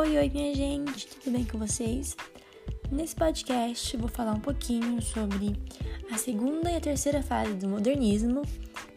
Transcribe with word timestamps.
Oi, 0.00 0.16
oi, 0.16 0.30
minha 0.30 0.54
gente, 0.54 1.08
tudo 1.08 1.30
bem 1.30 1.44
com 1.44 1.58
vocês? 1.58 2.16
Nesse 2.90 3.14
podcast 3.14 3.94
vou 3.98 4.08
falar 4.08 4.32
um 4.32 4.40
pouquinho 4.40 5.02
sobre 5.02 5.54
a 6.10 6.16
segunda 6.16 6.70
e 6.70 6.76
a 6.76 6.80
terceira 6.80 7.22
fase 7.22 7.52
do 7.52 7.68
modernismo 7.68 8.40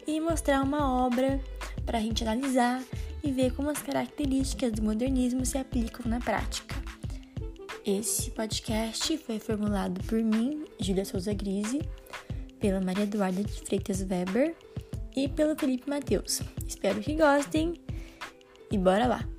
e 0.06 0.18
mostrar 0.18 0.62
uma 0.62 1.04
obra 1.04 1.38
para 1.84 1.98
a 1.98 2.00
gente 2.00 2.24
analisar 2.24 2.82
e 3.22 3.30
ver 3.30 3.52
como 3.52 3.68
as 3.68 3.82
características 3.82 4.72
do 4.72 4.82
modernismo 4.82 5.44
se 5.44 5.58
aplicam 5.58 6.10
na 6.10 6.20
prática. 6.20 6.74
Esse 7.84 8.30
podcast 8.30 9.18
foi 9.18 9.38
formulado 9.38 10.02
por 10.04 10.22
mim, 10.22 10.64
Júlia 10.80 11.04
Souza 11.04 11.34
Grise, 11.34 11.82
pela 12.58 12.80
Maria 12.80 13.04
Eduarda 13.04 13.44
de 13.44 13.60
Freitas 13.60 14.00
Weber 14.00 14.56
e 15.14 15.28
pelo 15.28 15.54
Felipe 15.54 15.86
Matheus. 15.86 16.40
Espero 16.66 16.98
que 17.02 17.14
gostem 17.14 17.74
e 18.72 18.78
bora 18.78 19.06
lá! 19.06 19.33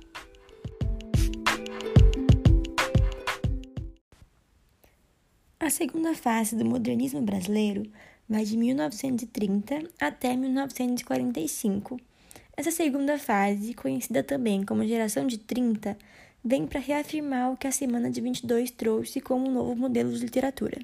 A 5.66 5.70
segunda 5.70 6.14
fase 6.14 6.54
do 6.54 6.64
modernismo 6.64 7.20
brasileiro 7.20 7.90
vai 8.28 8.44
de 8.44 8.56
1930 8.56 9.82
até 9.98 10.36
1945. 10.36 11.98
Essa 12.56 12.70
segunda 12.70 13.18
fase, 13.18 13.74
conhecida 13.74 14.22
também 14.22 14.64
como 14.64 14.86
geração 14.86 15.26
de 15.26 15.38
30, 15.38 15.98
vem 16.44 16.68
para 16.68 16.78
reafirmar 16.78 17.50
o 17.50 17.56
que 17.56 17.66
a 17.66 17.72
Semana 17.72 18.08
de 18.08 18.20
22 18.20 18.70
trouxe 18.70 19.20
como 19.20 19.48
um 19.48 19.52
novo 19.52 19.74
modelo 19.74 20.12
de 20.12 20.20
literatura. 20.20 20.78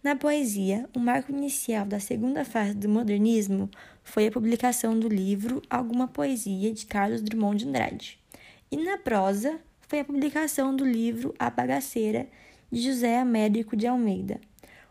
Na 0.00 0.14
poesia, 0.14 0.88
o 0.94 1.00
marco 1.00 1.32
inicial 1.32 1.84
da 1.84 1.98
segunda 1.98 2.44
fase 2.44 2.74
do 2.74 2.88
modernismo 2.88 3.68
foi 4.04 4.28
a 4.28 4.30
publicação 4.30 4.96
do 4.96 5.08
livro 5.08 5.60
Alguma 5.68 6.06
Poesia 6.06 6.72
de 6.72 6.86
Carlos 6.86 7.20
Drummond 7.20 7.64
de 7.64 7.68
Andrade. 7.68 8.18
E 8.70 8.76
na 8.76 8.96
prosa, 8.96 9.58
foi 9.88 9.98
a 9.98 10.04
publicação 10.04 10.74
do 10.76 10.84
livro 10.84 11.34
A 11.36 11.50
Bagaceira 11.50 12.28
de 12.74 12.82
José 12.82 13.20
Américo 13.20 13.76
de 13.76 13.86
Almeida. 13.86 14.40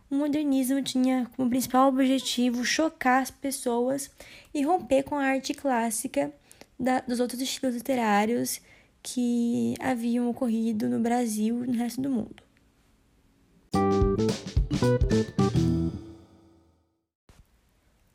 O 0.09 0.15
modernismo 0.15 0.81
tinha 0.81 1.29
como 1.35 1.49
principal 1.49 1.89
objetivo 1.89 2.63
chocar 2.63 3.21
as 3.21 3.29
pessoas 3.29 4.09
e 4.53 4.63
romper 4.63 5.03
com 5.03 5.15
a 5.15 5.25
arte 5.25 5.53
clássica 5.53 6.33
da, 6.79 7.01
dos 7.01 7.19
outros 7.19 7.41
estilos 7.41 7.75
literários 7.75 8.61
que 9.01 9.73
haviam 9.81 10.29
ocorrido 10.29 10.87
no 10.87 11.01
Brasil 11.01 11.65
e 11.65 11.67
no 11.67 11.73
resto 11.73 11.99
do 11.99 12.09
mundo. 12.09 12.41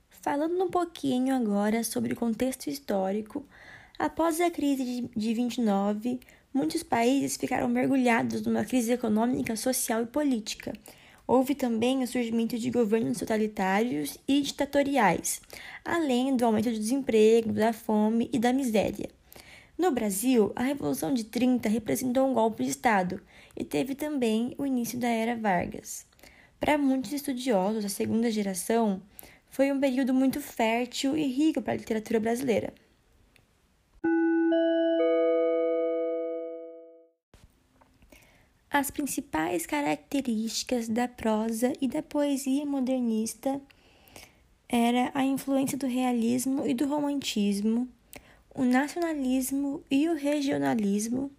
Falando 0.08 0.64
um 0.64 0.70
pouquinho 0.70 1.34
agora 1.34 1.84
sobre 1.84 2.14
o 2.14 2.16
contexto 2.16 2.68
histórico, 2.68 3.44
após 3.98 4.40
a 4.40 4.50
crise 4.50 5.10
de 5.14 5.34
29, 5.34 6.20
muitos 6.52 6.82
países 6.82 7.36
ficaram 7.36 7.68
mergulhados 7.68 8.42
numa 8.42 8.64
crise 8.64 8.92
econômica, 8.92 9.56
social 9.56 10.02
e 10.02 10.06
política. 10.06 10.72
Houve 11.26 11.54
também 11.54 12.02
o 12.02 12.06
surgimento 12.06 12.58
de 12.58 12.70
governos 12.70 13.18
totalitários 13.18 14.16
e 14.26 14.40
ditatoriais, 14.40 15.42
além 15.84 16.36
do 16.36 16.44
aumento 16.44 16.70
do 16.70 16.78
desemprego, 16.78 17.52
da 17.52 17.72
fome 17.72 18.30
e 18.32 18.38
da 18.38 18.52
miséria. 18.52 19.10
No 19.76 19.90
Brasil, 19.92 20.52
a 20.56 20.62
Revolução 20.62 21.14
de 21.14 21.24
30 21.24 21.68
representou 21.68 22.26
um 22.26 22.34
golpe 22.34 22.64
de 22.64 22.70
Estado 22.70 23.22
e 23.56 23.62
teve 23.62 23.94
também 23.94 24.54
o 24.58 24.66
início 24.66 24.98
da 24.98 25.08
Era 25.08 25.36
Vargas. 25.36 26.04
Para 26.58 26.76
muitos 26.76 27.12
estudiosos, 27.12 27.84
a 27.84 27.88
segunda 27.88 28.30
geração 28.30 29.00
foi 29.50 29.70
um 29.70 29.78
período 29.78 30.12
muito 30.12 30.40
fértil 30.40 31.16
e 31.16 31.26
rico 31.26 31.62
para 31.62 31.74
a 31.74 31.76
literatura 31.76 32.18
brasileira. 32.18 32.72
As 38.70 38.90
principais 38.90 39.64
características 39.64 40.90
da 40.90 41.08
prosa 41.08 41.72
e 41.80 41.88
da 41.88 42.02
poesia 42.02 42.66
modernista 42.66 43.58
era 44.68 45.10
a 45.14 45.24
influência 45.24 45.78
do 45.78 45.86
realismo 45.86 46.66
e 46.66 46.74
do 46.74 46.86
romantismo, 46.86 47.88
o 48.54 48.64
nacionalismo 48.64 49.82
e 49.90 50.06
o 50.10 50.14
regionalismo, 50.14 51.30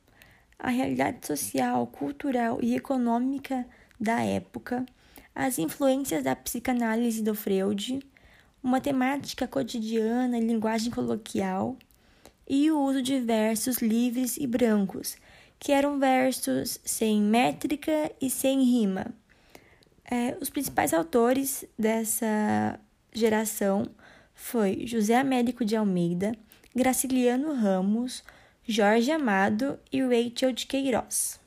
a 0.57 0.71
realidade 0.71 1.27
social, 1.27 1.85
cultural 1.85 2.57
e 2.63 2.75
econômica 2.75 3.63
da 3.99 4.23
época, 4.23 4.83
as 5.35 5.59
influências 5.59 6.23
da 6.23 6.35
psicanálise 6.35 7.21
do 7.21 7.35
Freud, 7.35 7.99
uma 8.63 8.81
temática 8.81 9.47
cotidiana 9.47 10.35
e 10.39 10.41
linguagem 10.41 10.91
coloquial, 10.91 11.77
e 12.47 12.71
o 12.71 12.81
uso 12.81 13.03
de 13.03 13.19
versos 13.19 13.77
livres 13.77 14.35
e 14.35 14.47
brancos, 14.47 15.15
que 15.59 15.73
eram 15.73 15.99
versos 15.99 16.79
sem 16.85 17.21
métrica 17.21 18.11
e 18.21 18.29
sem 18.29 18.63
rima. 18.63 19.07
É, 20.09 20.35
os 20.41 20.49
principais 20.49 20.93
autores 20.93 21.65
dessa 21.77 22.79
geração 23.13 23.85
foi 24.33 24.87
José 24.87 25.15
Américo 25.15 25.65
de 25.65 25.75
Almeida, 25.75 26.31
Graciliano 26.73 27.53
Ramos, 27.53 28.23
Jorge 28.65 29.11
Amado 29.11 29.77
e 29.91 30.01
Rachel 30.01 30.53
de 30.53 30.65
Queiroz. 30.65 31.39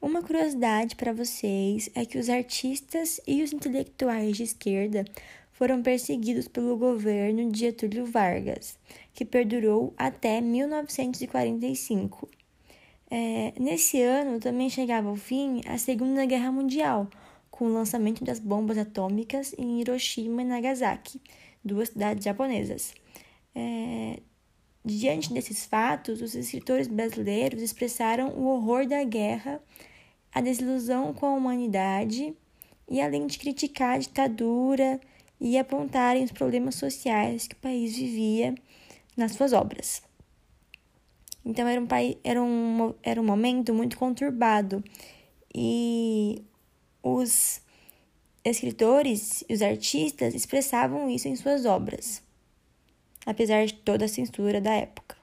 Uma 0.00 0.22
curiosidade 0.22 0.96
para 0.96 1.12
vocês 1.12 1.90
é 1.94 2.04
que 2.04 2.18
os 2.18 2.28
artistas 2.28 3.20
e 3.26 3.42
os 3.42 3.52
intelectuais 3.52 4.36
de 4.36 4.42
esquerda 4.42 5.04
foram 5.52 5.82
perseguidos 5.82 6.48
pelo 6.48 6.76
governo 6.76 7.50
de 7.50 7.60
Getúlio 7.60 8.06
Vargas, 8.06 8.78
que 9.12 9.24
perdurou 9.24 9.94
até 9.96 10.40
1945. 10.40 12.28
É, 13.10 13.52
nesse 13.60 14.00
ano 14.00 14.40
também 14.40 14.70
chegava 14.70 15.08
ao 15.08 15.16
fim 15.16 15.60
a 15.66 15.76
Segunda 15.76 16.24
Guerra 16.24 16.50
Mundial, 16.50 17.08
com 17.50 17.66
o 17.66 17.72
lançamento 17.72 18.24
das 18.24 18.40
bombas 18.40 18.78
atômicas 18.78 19.54
em 19.58 19.80
Hiroshima 19.80 20.40
e 20.40 20.46
Nagasaki, 20.46 21.20
duas 21.62 21.90
cidades 21.90 22.24
japonesas. 22.24 22.94
É, 23.54 24.18
diante 24.82 25.32
desses 25.32 25.66
fatos, 25.66 26.22
os 26.22 26.34
escritores 26.34 26.88
brasileiros 26.88 27.62
expressaram 27.62 28.30
o 28.30 28.46
horror 28.46 28.86
da 28.86 29.04
guerra, 29.04 29.62
a 30.32 30.40
desilusão 30.40 31.12
com 31.12 31.26
a 31.26 31.34
humanidade 31.34 32.34
e, 32.88 33.00
além 33.00 33.26
de 33.26 33.38
criticar 33.38 33.96
a 33.96 33.98
ditadura 33.98 34.98
e 35.42 35.58
apontarem 35.58 36.22
os 36.22 36.30
problemas 36.30 36.76
sociais 36.76 37.48
que 37.48 37.54
o 37.54 37.58
país 37.58 37.96
vivia 37.96 38.54
nas 39.16 39.32
suas 39.32 39.52
obras. 39.52 40.00
Então 41.44 41.66
era 41.66 41.80
um, 41.80 41.88
era 42.22 42.42
um, 42.42 42.94
era 43.02 43.20
um 43.20 43.24
momento 43.24 43.74
muito 43.74 43.98
conturbado 43.98 44.82
e 45.52 46.44
os 47.02 47.60
escritores 48.44 49.42
e 49.48 49.54
os 49.54 49.62
artistas 49.62 50.32
expressavam 50.32 51.10
isso 51.10 51.26
em 51.26 51.34
suas 51.34 51.66
obras, 51.66 52.22
apesar 53.26 53.66
de 53.66 53.74
toda 53.74 54.04
a 54.04 54.08
censura 54.08 54.60
da 54.60 54.70
época. 54.70 55.16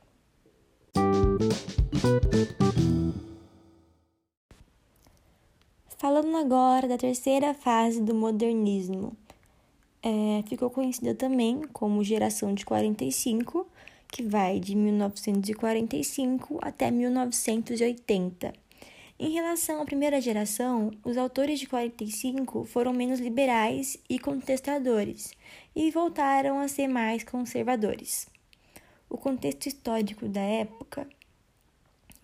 Falando 5.98 6.36
agora 6.36 6.90
da 6.90 6.98
terceira 6.98 7.54
fase 7.54 8.02
do 8.02 8.14
modernismo, 8.14 9.16
é, 10.02 10.44
ficou 10.48 10.70
conhecida 10.70 11.14
também 11.14 11.62
como 11.74 12.04
Geração 12.04 12.54
de 12.54 12.66
45, 12.66 13.68
que 14.08 14.24
vai 14.24 14.60
de 14.60 14.76
1945 14.76 16.60
até 16.62 16.90
1980. 16.90 18.54
Em 19.22 19.32
relação 19.32 19.82
à 19.82 19.86
primeira 19.86 20.22
geração, 20.22 20.92
os 21.04 21.18
autores 21.18 21.60
de 21.60 21.68
45 21.68 22.64
foram 22.64 22.94
menos 22.94 23.20
liberais 23.20 23.98
e 24.10 24.18
contestadores 24.18 25.34
e 25.76 25.92
voltaram 25.92 26.60
a 26.60 26.70
ser 26.70 26.88
mais 26.88 27.24
conservadores. 27.24 28.28
O 29.10 29.18
contexto 29.18 29.68
histórico 29.68 30.30
da 30.30 30.40
época 30.40 31.06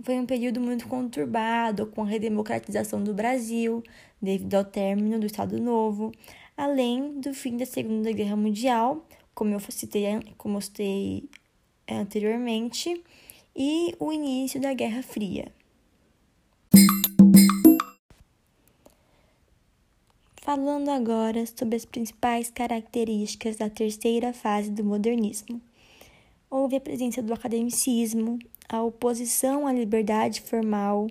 foi 0.02 0.20
um 0.20 0.26
período 0.26 0.62
muito 0.62 0.88
conturbado 0.88 1.88
com 1.88 2.04
a 2.04 2.06
redemocratização 2.06 3.04
do 3.04 3.14
Brasil, 3.14 3.84
devido 4.22 4.56
ao 4.56 4.64
término 4.64 5.20
do 5.20 5.26
Estado 5.26 5.60
Novo, 5.60 6.14
além 6.58 7.20
do 7.20 7.34
fim 7.34 7.58
da 7.58 7.66
Segunda 7.66 8.12
Guerra 8.12 8.36
Mundial, 8.36 9.06
como 9.34 9.54
eu 9.54 9.60
citei, 9.60 10.06
como 10.38 10.58
eu 10.58 10.62
citei 10.62 11.30
anteriormente, 11.88 13.04
e 13.56 13.96
o 14.00 14.12
início 14.12 14.60
da 14.60 14.74
Guerra 14.74 15.02
Fria. 15.04 15.52
Falando 20.42 20.90
agora 20.90 21.44
sobre 21.48 21.76
as 21.76 21.86
principais 21.86 22.52
características 22.52 23.56
da 23.56 23.70
terceira 23.70 24.32
fase 24.32 24.70
do 24.70 24.84
modernismo. 24.84 25.60
Houve 26.50 26.76
a 26.76 26.82
presença 26.82 27.22
do 27.22 27.34
academicismo, 27.34 28.38
a 28.70 28.84
oposição 28.84 29.66
à 29.66 29.74
liberdade 29.74 30.42
formal, 30.42 31.08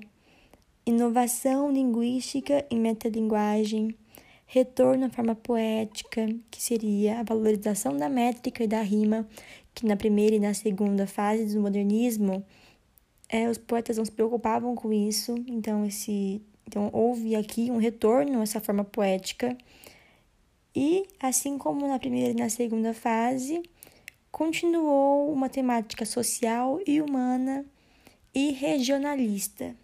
inovação 0.87 1.71
linguística 1.71 2.65
e 2.71 2.77
metalinguagem, 2.77 3.97
retorno 4.47 5.07
à 5.07 5.11
forma 5.11 5.35
poética, 5.35 6.27
que 6.51 6.63
seria 6.63 7.21
a 7.21 7.23
valorização 7.23 7.97
da 7.97 8.09
métrica 8.09 8.63
e 8.65 8.69
da 8.69 8.83
rima, 8.83 9.27
que 9.75 9.87
na 9.87 9.97
primeira 9.97 10.37
e 10.37 10.41
na 10.41 10.55
segunda 10.55 11.07
fase 11.07 11.55
do 11.55 11.61
modernismo 11.61 12.45
é, 13.29 13.49
os 13.49 13.59
poetas 13.59 13.97
não 13.97 14.05
se 14.05 14.13
preocupavam 14.13 14.75
com 14.75 14.93
isso, 14.93 15.35
então 15.49 15.85
esse 15.85 16.41
então 16.67 16.89
houve 16.93 17.37
aqui 17.37 17.71
um 17.71 17.77
retorno 17.77 18.41
a 18.41 18.43
essa 18.43 18.61
forma 18.61 18.85
poética. 18.85 19.57
E 20.75 21.05
assim 21.21 21.59
como 21.59 21.87
na 21.87 21.99
primeira 21.99 22.31
e 22.31 22.35
na 22.35 22.49
segunda 22.49 22.93
fase, 22.95 23.63
continuou 24.31 25.33
uma 25.33 25.49
temática 25.49 26.05
social 26.05 26.81
e 26.87 27.01
humana 27.01 27.65
e 28.35 28.51
regionalista. 28.51 29.77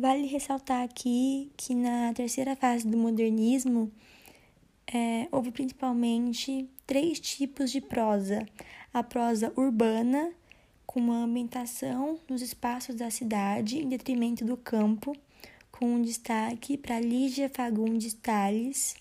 Vale 0.00 0.28
ressaltar 0.28 0.84
aqui 0.84 1.50
que 1.56 1.74
na 1.74 2.14
terceira 2.14 2.54
fase 2.54 2.86
do 2.86 2.96
modernismo 2.96 3.90
é, 4.86 5.26
houve 5.32 5.50
principalmente 5.50 6.70
três 6.86 7.18
tipos 7.18 7.68
de 7.72 7.80
prosa: 7.80 8.46
a 8.94 9.02
prosa 9.02 9.52
urbana, 9.56 10.30
com 10.86 11.00
uma 11.00 11.24
ambientação 11.24 12.16
nos 12.30 12.42
espaços 12.42 12.94
da 12.94 13.10
cidade 13.10 13.78
em 13.78 13.88
detrimento 13.88 14.44
do 14.44 14.56
campo, 14.56 15.16
com 15.72 15.96
um 15.96 16.02
destaque 16.02 16.76
para 16.76 17.00
Lígia 17.00 17.48
Fagundes 17.48 18.14
Tales, 18.14 18.94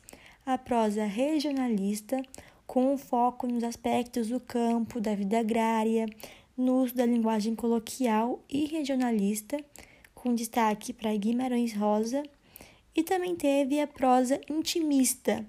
a 0.48 0.58
prosa 0.58 1.06
regionalista, 1.06 2.20
com 2.66 2.92
um 2.92 2.98
foco 2.98 3.46
nos 3.46 3.64
aspectos 3.64 4.30
do 4.30 4.40
campo, 4.40 5.00
da 5.00 5.14
vida 5.14 5.38
agrária, 5.42 6.08
no 6.58 6.82
uso 6.82 6.96
da 6.96 7.06
linguagem 7.06 7.54
coloquial 7.54 8.44
e 8.50 8.66
regionalista 8.66 9.64
com 10.28 10.36
destaque 10.36 10.92
para 10.92 11.16
Guimarães 11.16 11.74
Rosa, 11.74 12.22
e 12.94 13.02
também 13.02 13.34
teve 13.34 13.80
a 13.80 13.88
prosa 13.88 14.42
intimista, 14.50 15.46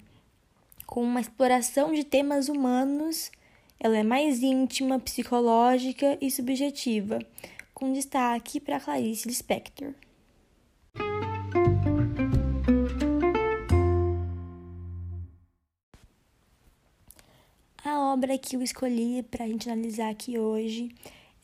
com 0.86 1.02
uma 1.02 1.20
exploração 1.20 1.92
de 1.92 2.04
temas 2.04 2.48
humanos. 2.48 3.32
Ela 3.80 3.96
é 3.98 4.02
mais 4.04 4.40
íntima, 4.40 5.00
psicológica 5.00 6.16
e 6.20 6.30
subjetiva, 6.30 7.18
com 7.74 7.92
destaque 7.92 8.60
para 8.60 8.78
Clarice 8.78 9.26
Lispector. 9.26 9.94
A 17.84 18.12
obra 18.12 18.38
que 18.38 18.54
eu 18.54 18.62
escolhi 18.62 19.24
para 19.24 19.44
a 19.44 19.48
gente 19.48 19.68
analisar 19.68 20.10
aqui 20.10 20.38
hoje 20.38 20.94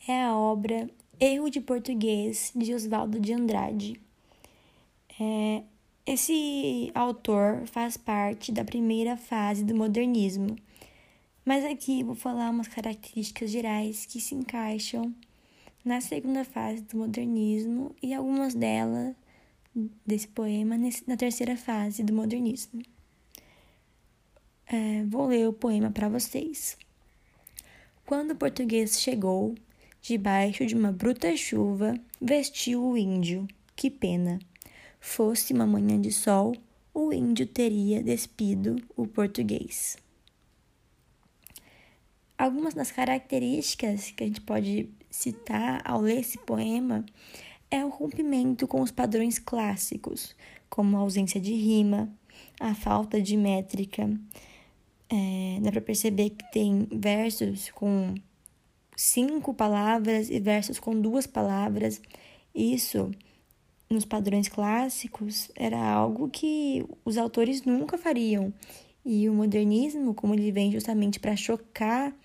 é 0.07 0.23
a 0.23 0.33
obra 0.37 0.89
Erro 1.19 1.49
de 1.49 1.61
Português, 1.61 2.51
de 2.55 2.73
Oswaldo 2.73 3.19
de 3.19 3.33
Andrade. 3.33 3.99
É, 5.19 5.63
esse 6.05 6.91
autor 6.93 7.65
faz 7.67 7.95
parte 7.95 8.51
da 8.51 8.65
primeira 8.65 9.15
fase 9.15 9.63
do 9.63 9.73
modernismo, 9.73 10.55
mas 11.45 11.63
aqui 11.63 12.03
vou 12.03 12.15
falar 12.15 12.49
umas 12.49 12.67
características 12.67 13.49
gerais 13.49 14.05
que 14.05 14.19
se 14.19 14.35
encaixam 14.35 15.13
na 15.85 16.01
segunda 16.01 16.43
fase 16.43 16.81
do 16.81 16.97
modernismo 16.97 17.95
e 18.03 18.13
algumas 18.13 18.53
delas 18.53 19.15
desse 20.05 20.27
poema 20.27 20.77
na 21.07 21.15
terceira 21.15 21.55
fase 21.55 22.03
do 22.03 22.13
modernismo. 22.13 22.81
É, 24.67 25.03
vou 25.05 25.27
ler 25.27 25.47
o 25.47 25.53
poema 25.53 25.91
para 25.91 26.09
vocês. 26.09 26.77
Quando 28.05 28.31
o 28.31 28.35
português 28.35 28.99
chegou, 28.99 29.55
Debaixo 30.07 30.67
de 30.67 30.75
uma 30.75 30.91
bruta 30.91 31.35
chuva, 31.35 31.99
vestiu 32.21 32.85
o 32.85 32.95
índio. 32.95 33.47
Que 33.75 33.89
pena! 33.89 34.37
Fosse 34.99 35.51
uma 35.51 35.65
manhã 35.65 35.99
de 35.99 36.11
sol, 36.11 36.55
o 36.93 37.11
índio 37.11 37.47
teria 37.47 38.03
despido 38.03 38.75
o 38.95 39.07
português. 39.07 39.97
Algumas 42.37 42.75
das 42.75 42.91
características 42.91 44.11
que 44.11 44.23
a 44.23 44.27
gente 44.27 44.41
pode 44.41 44.91
citar 45.09 45.81
ao 45.83 46.01
ler 46.01 46.19
esse 46.19 46.37
poema 46.37 47.03
é 47.71 47.83
o 47.83 47.89
rompimento 47.89 48.67
com 48.67 48.81
os 48.81 48.91
padrões 48.91 49.39
clássicos, 49.39 50.35
como 50.69 50.97
a 50.97 50.99
ausência 50.99 51.41
de 51.41 51.55
rima, 51.55 52.13
a 52.59 52.75
falta 52.75 53.19
de 53.19 53.35
métrica. 53.35 54.07
É, 55.09 55.59
dá 55.63 55.71
para 55.71 55.81
perceber 55.81 56.29
que 56.29 56.51
tem 56.51 56.87
versos 56.91 57.71
com 57.71 58.13
cinco 58.95 59.53
palavras 59.53 60.29
e 60.29 60.39
versos 60.39 60.79
com 60.79 60.99
duas 60.99 61.27
palavras. 61.27 62.01
Isso, 62.53 63.11
nos 63.89 64.05
padrões 64.05 64.47
clássicos, 64.47 65.51
era 65.55 65.77
algo 65.77 66.29
que 66.29 66.85
os 67.03 67.17
autores 67.17 67.63
nunca 67.63 67.97
fariam. 67.97 68.53
E 69.05 69.29
o 69.29 69.33
modernismo, 69.33 70.13
como 70.13 70.33
ele 70.33 70.51
vem 70.51 70.71
justamente 70.71 71.19
para 71.19 71.35
chocar 71.35 72.15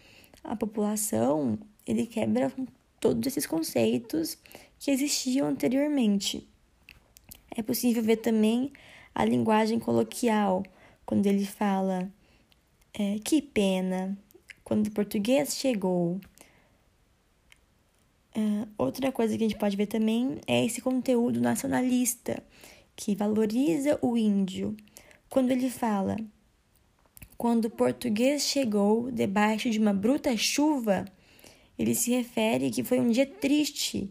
a 0.42 0.56
população, 0.56 1.58
ele 1.86 2.06
quebra 2.06 2.52
todos 2.98 3.26
esses 3.26 3.46
conceitos 3.46 4.38
que 4.78 4.90
existiam 4.90 5.48
anteriormente. 5.48 6.48
É 7.54 7.62
possível 7.62 8.02
ver 8.02 8.16
também 8.16 8.72
a 9.14 9.24
linguagem 9.24 9.78
coloquial, 9.78 10.62
quando 11.04 11.26
ele 11.26 11.44
fala 11.44 12.10
é, 12.94 13.18
que 13.24 13.42
pena, 13.42 14.16
quando 14.62 14.86
o 14.86 14.92
português 14.92 15.56
chegou, 15.56 16.20
outra 18.90 19.12
coisa 19.12 19.38
que 19.38 19.44
a 19.44 19.48
gente 19.48 19.58
pode 19.58 19.76
ver 19.76 19.86
também 19.86 20.40
é 20.46 20.64
esse 20.64 20.80
conteúdo 20.80 21.40
nacionalista 21.40 22.42
que 22.96 23.14
valoriza 23.14 23.98
o 24.02 24.16
índio. 24.16 24.76
Quando 25.28 25.52
ele 25.52 25.70
fala, 25.70 26.16
quando 27.38 27.66
o 27.66 27.70
português 27.70 28.42
chegou 28.42 29.10
debaixo 29.10 29.70
de 29.70 29.78
uma 29.78 29.94
bruta 29.94 30.36
chuva, 30.36 31.04
ele 31.78 31.94
se 31.94 32.10
refere 32.10 32.70
que 32.70 32.82
foi 32.82 32.98
um 32.98 33.08
dia 33.08 33.26
triste, 33.26 34.10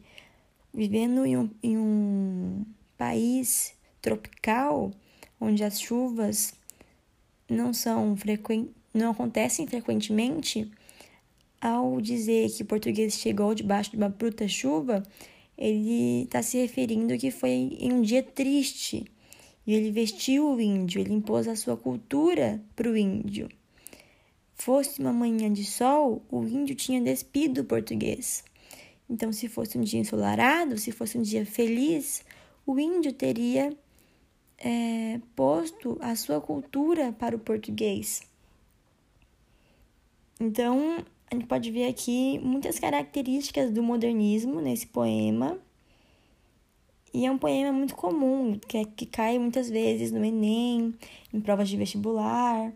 vivendo 0.73 1.25
em 1.25 1.35
um, 1.37 1.49
em 1.61 1.77
um 1.77 2.65
país 2.97 3.73
tropical, 4.01 4.91
onde 5.41 5.61
as 5.61 5.79
chuvas 5.79 6.53
não 7.49 7.73
são 7.73 8.15
frequentes, 8.15 8.73
não 8.93 9.11
acontecem 9.11 9.67
frequentemente 9.67 10.71
ao 11.61 11.99
dizer 11.99 12.49
que 12.51 12.63
o 12.63 12.65
português 12.65 13.13
chegou 13.13 13.53
debaixo 13.53 13.91
de 13.91 13.97
uma 13.97 14.09
bruta 14.09 14.47
chuva, 14.47 15.03
ele 15.57 16.23
está 16.23 16.41
se 16.41 16.57
referindo 16.57 17.17
que 17.17 17.31
foi 17.31 17.49
em 17.49 17.91
um 17.91 18.01
dia 18.01 18.23
triste. 18.23 19.05
E 19.67 19.73
ele 19.73 19.91
vestiu 19.91 20.53
o 20.53 20.59
índio, 20.59 21.01
ele 21.01 21.13
impôs 21.13 21.47
a 21.47 21.55
sua 21.55 21.77
cultura 21.77 22.63
para 22.75 22.89
o 22.89 22.97
índio. 22.97 23.49
Fosse 24.55 24.99
uma 24.99 25.13
manhã 25.13 25.51
de 25.51 25.63
sol, 25.63 26.23
o 26.31 26.43
índio 26.43 26.75
tinha 26.75 27.01
despido 27.01 27.61
o 27.61 27.65
português. 27.65 28.43
Então, 29.09 29.31
se 29.31 29.47
fosse 29.47 29.77
um 29.77 29.81
dia 29.81 29.99
ensolarado, 29.99 30.77
se 30.77 30.91
fosse 30.91 31.17
um 31.17 31.21
dia 31.21 31.45
feliz, 31.45 32.23
o 32.65 32.79
índio 32.79 33.11
teria 33.13 33.75
é, 34.57 35.19
posto 35.35 35.97
a 36.01 36.15
sua 36.15 36.39
cultura 36.39 37.11
para 37.13 37.35
o 37.35 37.39
português. 37.39 38.21
Então, 40.39 41.03
a 41.31 41.35
gente 41.35 41.45
pode 41.45 41.69
ver 41.69 41.87
aqui 41.87 42.39
muitas 42.39 42.79
características 42.79 43.71
do 43.71 43.83
modernismo 43.83 44.59
nesse 44.59 44.87
poema. 44.87 45.59
E 47.13 47.25
é 47.25 47.31
um 47.31 47.37
poema 47.37 47.71
muito 47.71 47.95
comum, 47.95 48.59
que, 48.67 48.77
é, 48.77 48.85
que 48.85 49.05
cai 49.05 49.37
muitas 49.37 49.69
vezes 49.69 50.11
no 50.11 50.23
Enem, 50.23 50.93
em 51.31 51.41
provas 51.41 51.69
de 51.69 51.77
vestibular. 51.77 52.73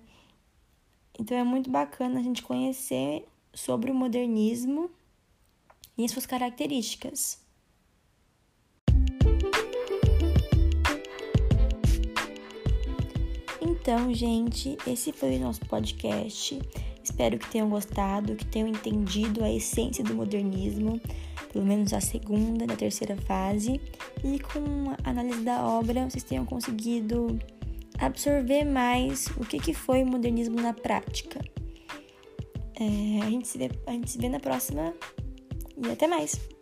Então 1.19 1.35
é 1.35 1.43
muito 1.43 1.69
bacana 1.69 2.19
a 2.19 2.23
gente 2.23 2.43
conhecer 2.43 3.27
sobre 3.53 3.91
o 3.91 3.95
modernismo 3.95 4.89
e 5.97 6.07
suas 6.07 6.25
características. 6.25 7.39
Então, 13.61 14.13
gente, 14.13 14.77
esse 14.87 15.11
foi 15.11 15.37
o 15.37 15.39
nosso 15.39 15.61
podcast. 15.65 16.59
Espero 17.13 17.37
que 17.37 17.47
tenham 17.47 17.69
gostado, 17.69 18.35
que 18.35 18.43
tenham 18.43 18.67
entendido 18.67 19.43
a 19.43 19.51
essência 19.51 20.03
do 20.03 20.15
modernismo, 20.15 20.99
pelo 21.51 21.63
menos 21.63 21.93
a 21.93 22.01
segunda 22.01 22.65
e 22.65 22.71
a 22.71 22.75
terceira 22.75 23.15
fase, 23.15 23.79
e 24.23 24.39
com 24.39 24.89
a 25.03 25.11
análise 25.11 25.41
da 25.41 25.63
obra 25.63 26.09
vocês 26.09 26.23
tenham 26.23 26.43
conseguido 26.43 27.37
absorver 27.99 28.65
mais 28.65 29.27
o 29.37 29.41
que, 29.41 29.59
que 29.59 29.75
foi 29.75 30.01
o 30.01 30.07
modernismo 30.07 30.59
na 30.59 30.73
prática. 30.73 31.39
É, 32.79 33.21
a, 33.21 33.29
gente 33.29 33.47
se 33.47 33.59
vê, 33.59 33.69
a 33.85 33.91
gente 33.91 34.09
se 34.09 34.17
vê 34.17 34.27
na 34.27 34.39
próxima 34.39 34.91
e 35.85 35.91
até 35.91 36.07
mais! 36.07 36.52